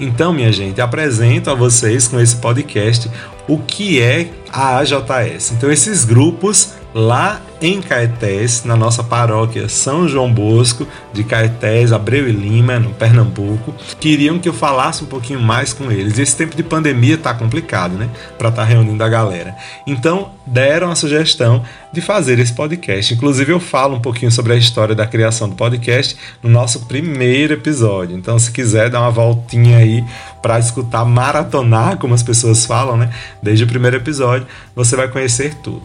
Então, 0.00 0.32
minha 0.32 0.52
gente, 0.52 0.80
apresento 0.80 1.50
a 1.50 1.54
vocês 1.54 2.08
com 2.08 2.20
esse 2.20 2.36
podcast 2.36 3.10
o 3.48 3.58
que 3.58 4.00
é 4.00 4.30
a 4.52 4.76
AJS. 4.78 5.52
Então, 5.52 5.72
esses 5.72 6.04
grupos 6.04 6.74
lá 6.94 7.40
em 7.60 7.80
Caetés, 7.82 8.64
na 8.64 8.76
nossa 8.76 9.02
paróquia 9.02 9.68
São 9.68 10.06
João 10.08 10.32
Bosco, 10.32 10.86
de 11.12 11.24
Caetés, 11.24 11.92
Abreu 11.92 12.28
e 12.28 12.32
Lima, 12.32 12.78
no 12.78 12.90
Pernambuco, 12.90 13.74
queriam 13.98 14.38
que 14.38 14.48
eu 14.48 14.52
falasse 14.52 15.02
um 15.02 15.06
pouquinho 15.06 15.40
mais 15.40 15.72
com 15.72 15.90
eles. 15.90 16.18
Esse 16.18 16.36
tempo 16.36 16.56
de 16.56 16.62
pandemia 16.62 17.18
tá 17.18 17.34
complicado, 17.34 17.96
né? 17.96 18.08
Para 18.38 18.48
estar 18.48 18.62
tá 18.62 18.68
reunindo 18.68 19.02
a 19.02 19.08
galera. 19.08 19.56
Então, 19.86 20.30
deram 20.46 20.90
a 20.90 20.94
sugestão 20.94 21.62
de 21.92 22.00
fazer 22.00 22.38
esse 22.38 22.52
podcast. 22.52 23.12
Inclusive, 23.12 23.52
eu 23.52 23.60
falo 23.60 23.96
um 23.96 24.00
pouquinho 24.00 24.30
sobre 24.30 24.52
a 24.52 24.56
história 24.56 24.94
da 24.94 25.06
criação 25.06 25.48
do 25.48 25.56
podcast 25.56 26.16
no 26.42 26.48
nosso 26.48 26.86
primeiro 26.86 27.54
episódio. 27.54 28.16
Então, 28.16 28.38
se 28.38 28.52
quiser 28.52 28.88
dar 28.88 29.00
uma 29.00 29.10
voltinha 29.10 29.78
aí 29.78 30.04
para 30.40 30.58
escutar, 30.58 31.04
maratonar, 31.04 31.98
como 31.98 32.14
as 32.14 32.22
pessoas 32.22 32.64
falam, 32.64 32.96
né? 32.96 33.10
Desde 33.42 33.64
o 33.64 33.66
primeiro 33.66 33.96
episódio, 33.96 34.46
você 34.76 34.94
vai 34.94 35.08
conhecer 35.08 35.54
tudo. 35.56 35.82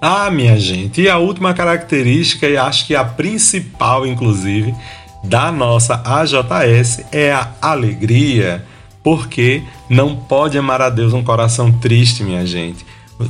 Ah, 0.00 0.30
minha 0.30 0.58
gente, 0.58 1.00
e 1.00 1.08
a 1.08 1.16
última 1.16 1.54
característica, 1.54 2.46
e 2.46 2.56
acho 2.56 2.86
que 2.86 2.94
a 2.94 3.04
principal, 3.04 4.06
inclusive, 4.06 4.74
da 5.24 5.50
nossa 5.50 6.02
AJS 6.04 7.00
é 7.10 7.32
a 7.32 7.50
alegria, 7.62 8.64
porque 9.02 9.62
não 9.88 10.14
pode 10.14 10.58
amar 10.58 10.82
a 10.82 10.90
Deus 10.90 11.14
um 11.14 11.22
coração 11.22 11.72
triste, 11.72 12.22
minha 12.22 12.44
gente. 12.44 12.84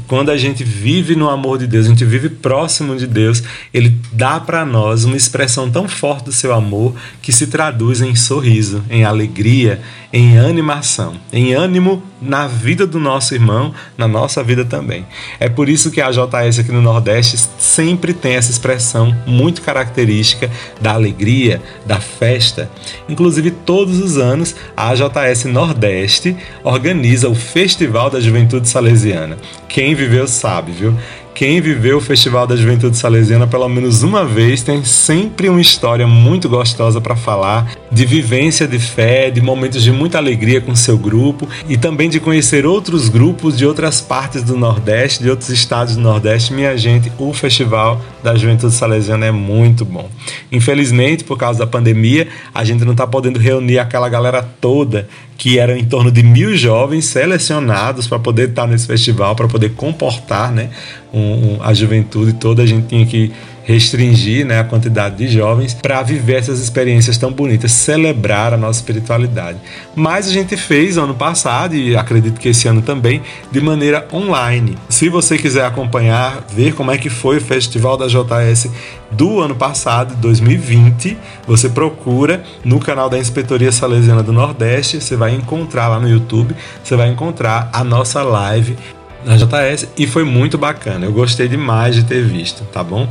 Quando 0.08 0.30
a 0.30 0.36
gente 0.36 0.64
vive 0.64 1.14
no 1.14 1.28
amor 1.28 1.58
de 1.58 1.66
Deus, 1.68 1.86
a 1.86 1.90
gente 1.90 2.04
vive 2.04 2.28
próximo 2.28 2.96
de 2.96 3.06
Deus, 3.06 3.42
ele 3.72 3.94
dá 4.10 4.40
para 4.40 4.64
nós 4.64 5.04
uma 5.04 5.16
expressão 5.16 5.70
tão 5.70 5.86
forte 5.86 6.24
do 6.24 6.32
seu 6.32 6.52
amor 6.52 6.92
que 7.22 7.30
se 7.30 7.46
traduz 7.46 8.00
em 8.00 8.14
sorriso, 8.16 8.82
em 8.90 9.04
alegria, 9.04 9.80
em 10.12 10.38
animação, 10.38 11.14
em 11.32 11.54
ânimo 11.54 12.02
na 12.20 12.46
vida 12.46 12.86
do 12.86 12.98
nosso 12.98 13.34
irmão, 13.34 13.74
na 13.96 14.08
nossa 14.08 14.42
vida 14.42 14.64
também. 14.64 15.06
É 15.38 15.48
por 15.48 15.68
isso 15.68 15.90
que 15.90 16.00
a 16.00 16.10
JS 16.10 16.58
aqui 16.58 16.72
no 16.72 16.80
Nordeste 16.80 17.36
sempre 17.58 18.12
tem 18.14 18.34
essa 18.34 18.50
expressão 18.50 19.14
muito 19.26 19.62
característica 19.62 20.50
da 20.80 20.92
alegria, 20.92 21.62
da 21.84 22.00
festa. 22.00 22.70
Inclusive, 23.08 23.50
todos 23.50 23.98
os 23.98 24.16
anos, 24.16 24.54
a 24.76 24.94
JS 24.94 25.44
Nordeste 25.44 26.36
organiza 26.64 27.28
o 27.28 27.34
Festival 27.34 28.10
da 28.10 28.20
Juventude 28.20 28.68
Salesiana. 28.68 29.36
Quem 29.68 29.94
viveu 29.94 30.26
sabe, 30.26 30.72
viu? 30.72 30.96
Quem 31.36 31.60
viveu 31.60 31.98
o 31.98 32.00
Festival 32.00 32.46
da 32.46 32.56
Juventude 32.56 32.96
Salesiana 32.96 33.46
pelo 33.46 33.68
menos 33.68 34.02
uma 34.02 34.24
vez 34.24 34.62
tem 34.62 34.82
sempre 34.82 35.50
uma 35.50 35.60
história 35.60 36.06
muito 36.06 36.48
gostosa 36.48 36.98
para 36.98 37.14
falar, 37.14 37.76
de 37.92 38.06
vivência 38.06 38.66
de 38.66 38.78
fé, 38.78 39.30
de 39.30 39.42
momentos 39.42 39.82
de 39.82 39.92
muita 39.92 40.16
alegria 40.16 40.62
com 40.62 40.74
seu 40.74 40.96
grupo 40.96 41.46
e 41.68 41.76
também 41.76 42.08
de 42.08 42.18
conhecer 42.20 42.64
outros 42.64 43.10
grupos 43.10 43.58
de 43.58 43.66
outras 43.66 44.00
partes 44.00 44.42
do 44.42 44.56
Nordeste, 44.56 45.22
de 45.22 45.28
outros 45.28 45.50
estados 45.50 45.94
do 45.94 46.00
Nordeste. 46.00 46.54
Minha 46.54 46.74
gente, 46.74 47.12
o 47.18 47.34
Festival 47.34 48.00
da 48.22 48.34
Juventude 48.34 48.72
Salesiana 48.72 49.26
é 49.26 49.30
muito 49.30 49.84
bom. 49.84 50.08
Infelizmente, 50.50 51.22
por 51.22 51.36
causa 51.36 51.58
da 51.58 51.66
pandemia, 51.66 52.28
a 52.54 52.64
gente 52.64 52.82
não 52.82 52.92
está 52.92 53.06
podendo 53.06 53.38
reunir 53.38 53.78
aquela 53.78 54.08
galera 54.08 54.42
toda 54.42 55.06
que 55.36 55.58
eram 55.58 55.76
em 55.76 55.84
torno 55.84 56.10
de 56.10 56.22
mil 56.22 56.56
jovens 56.56 57.04
selecionados 57.04 58.06
para 58.06 58.18
poder 58.18 58.50
estar 58.50 58.66
nesse 58.66 58.86
festival, 58.86 59.36
para 59.36 59.46
poder 59.46 59.72
comportar 59.74 60.50
né, 60.50 60.70
um, 61.12 61.20
um, 61.20 61.58
a 61.62 61.74
juventude 61.74 62.32
toda. 62.34 62.62
A 62.62 62.66
gente 62.66 62.86
tinha 62.86 63.04
que 63.04 63.32
restringir 63.66 64.46
né, 64.46 64.60
a 64.60 64.64
quantidade 64.64 65.16
de 65.16 65.26
jovens 65.26 65.74
para 65.74 66.00
viver 66.00 66.34
essas 66.34 66.60
experiências 66.60 67.18
tão 67.18 67.32
bonitas, 67.32 67.72
celebrar 67.72 68.54
a 68.54 68.56
nossa 68.56 68.78
espiritualidade. 68.78 69.58
Mas 69.94 70.28
a 70.28 70.32
gente 70.32 70.56
fez 70.56 70.96
ano 70.96 71.14
passado 71.14 71.74
e 71.74 71.96
acredito 71.96 72.38
que 72.38 72.48
esse 72.48 72.68
ano 72.68 72.80
também 72.80 73.20
de 73.50 73.60
maneira 73.60 74.06
online. 74.12 74.78
Se 74.88 75.08
você 75.08 75.36
quiser 75.36 75.64
acompanhar, 75.64 76.44
ver 76.54 76.74
como 76.74 76.92
é 76.92 76.96
que 76.96 77.10
foi 77.10 77.38
o 77.38 77.40
Festival 77.40 77.96
da 77.96 78.06
JS 78.06 78.70
do 79.10 79.40
ano 79.40 79.56
passado, 79.56 80.14
2020, 80.14 81.18
você 81.44 81.68
procura 81.68 82.44
no 82.64 82.78
canal 82.78 83.10
da 83.10 83.18
Inspetoria 83.18 83.72
Salesiana 83.72 84.22
do 84.22 84.32
Nordeste, 84.32 85.00
você 85.00 85.16
vai 85.16 85.34
encontrar 85.34 85.88
lá 85.88 85.98
no 85.98 86.08
YouTube, 86.08 86.54
você 86.84 86.94
vai 86.94 87.08
encontrar 87.08 87.68
a 87.72 87.82
nossa 87.82 88.22
live 88.22 88.76
na 89.24 89.36
JS 89.36 89.88
e 89.98 90.06
foi 90.06 90.22
muito 90.22 90.56
bacana. 90.56 91.04
Eu 91.04 91.12
gostei 91.12 91.48
demais 91.48 91.96
de 91.96 92.04
ter 92.04 92.22
visto, 92.22 92.62
tá 92.66 92.84
bom? 92.84 93.08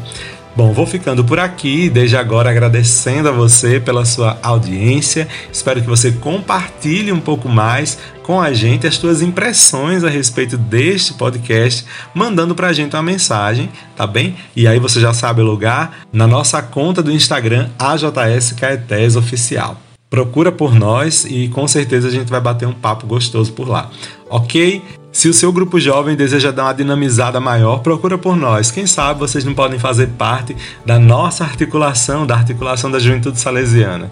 Bom, 0.56 0.72
vou 0.72 0.88
ficando 0.88 1.22
por 1.22 1.38
aqui, 1.38 1.90
desde 1.90 2.16
agora 2.16 2.50
agradecendo 2.50 3.28
a 3.28 3.32
você 3.34 3.78
pela 3.78 4.06
sua 4.06 4.40
audiência. 4.42 5.28
Espero 5.52 5.82
que 5.82 5.88
você 5.88 6.14
compartilhe 6.14 7.12
um 7.12 7.20
pouco 7.20 7.50
mais 7.50 7.98
com 8.24 8.40
a 8.40 8.54
gente 8.54 8.88
as 8.88 8.96
suas 8.96 9.22
impressões 9.22 10.06
a 10.06 10.10
respeito 10.10 10.58
deste 10.58 11.14
podcast, 11.16 11.86
mandando 12.14 12.56
para 12.56 12.68
a 12.68 12.74
gente 12.74 12.96
uma 12.96 13.04
mensagem, 13.04 13.70
tá 13.98 14.08
bem? 14.08 14.38
E 14.56 14.66
aí 14.66 14.80
você 14.80 14.98
já 15.02 15.14
sabe 15.14 15.42
o 15.42 15.46
lugar 15.46 16.06
na 16.14 16.26
nossa 16.26 16.62
conta 16.62 17.04
do 17.04 17.12
Instagram 17.12 17.68
AJS 17.78 18.54
Caetés 18.54 19.18
Oficial. 19.18 19.78
Procura 20.10 20.54
por 20.54 20.74
nós 20.74 21.26
e 21.26 21.50
com 21.50 21.68
certeza 21.68 22.08
a 22.08 22.12
gente 22.12 22.30
vai 22.30 22.40
bater 22.40 22.66
um 22.66 22.74
papo 22.74 23.06
gostoso 23.06 23.52
por 23.52 23.68
lá, 23.68 23.92
ok? 24.30 24.82
Se 25.16 25.30
o 25.30 25.34
seu 25.34 25.50
grupo 25.50 25.80
jovem 25.80 26.14
deseja 26.14 26.52
dar 26.52 26.66
uma 26.66 26.74
dinamizada 26.74 27.40
maior, 27.40 27.80
procura 27.80 28.18
por 28.18 28.36
nós. 28.36 28.70
Quem 28.70 28.86
sabe 28.86 29.18
vocês 29.18 29.46
não 29.46 29.54
podem 29.54 29.80
fazer 29.80 30.08
parte 30.08 30.54
da 30.86 31.00
nossa 31.00 31.46
articulação, 31.46 32.28
da 32.28 32.36
articulação 32.36 32.92
da 32.92 33.00
Juventude 33.00 33.40
Salesiana. 33.40 34.12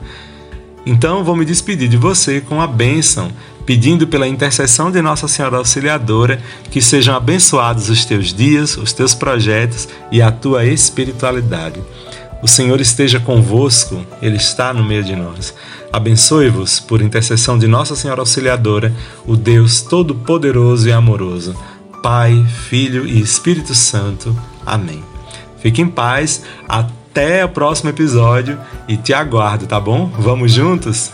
Então 0.86 1.22
vou 1.22 1.36
me 1.36 1.44
despedir 1.44 1.90
de 1.90 1.98
você 1.98 2.40
com 2.40 2.62
a 2.62 2.68
bênção, 2.68 3.30
pedindo 3.66 4.08
pela 4.08 4.26
intercessão 4.26 4.90
de 4.90 5.02
Nossa 5.02 5.28
Senhora 5.28 5.58
Auxiliadora 5.58 6.42
que 6.72 6.82
sejam 6.82 7.18
abençoados 7.18 7.90
os 7.90 8.06
teus 8.06 8.34
dias, 8.34 8.78
os 8.78 8.94
teus 8.94 9.14
projetos 9.14 9.90
e 10.10 10.22
a 10.22 10.32
tua 10.32 10.64
espiritualidade. 10.64 11.82
O 12.42 12.48
Senhor 12.48 12.80
esteja 12.80 13.20
convosco, 13.20 14.06
Ele 14.22 14.38
está 14.38 14.74
no 14.74 14.86
meio 14.86 15.04
de 15.04 15.18
nós. 15.18 15.54
Abençoe-vos, 15.94 16.80
por 16.80 17.04
intercessão 17.04 17.56
de 17.56 17.68
Nossa 17.68 17.96
Senhora 17.96 18.20
Auxiliadora, 18.20 18.92
o 19.28 19.38
Deus 19.38 19.84
Todo-Poderoso 19.84 20.90
e 20.90 20.92
Amoroso. 20.92 21.56
Pai, 22.02 22.44
Filho 22.68 23.06
e 23.06 23.22
Espírito 23.22 23.76
Santo. 23.76 24.36
Amém. 24.66 25.04
Fique 25.60 25.84
em 25.84 25.88
paz, 25.88 26.42
até 26.68 27.46
o 27.46 27.50
próximo 27.50 27.92
episódio 27.92 28.60
e 28.88 28.98
te 28.98 29.14
aguardo, 29.14 29.68
tá 29.68 29.80
bom? 29.80 30.08
Vamos 30.18 30.52
juntos? 30.52 31.12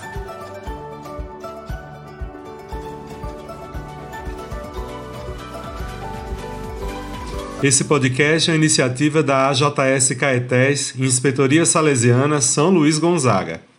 Esse 7.61 7.83
podcast 7.83 8.49
é 8.49 8.53
uma 8.53 8.57
iniciativa 8.57 9.21
da 9.21 9.49
AJS 9.49 10.13
Caetés, 10.17 10.93
Inspetoria 10.97 11.65
Salesiana 11.65 12.39
São 12.39 12.69
Luís 12.69 12.97
Gonzaga. 12.97 13.59